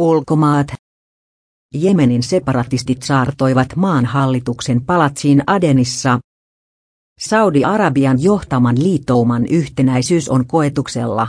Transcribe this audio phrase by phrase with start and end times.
[0.00, 0.66] Ulkomaat.
[1.74, 6.18] Jemenin separatistit saartoivat maan hallituksen palatsiin Adenissa.
[7.20, 11.28] Saudi-Arabian johtaman liittouman yhtenäisyys on koetuksella.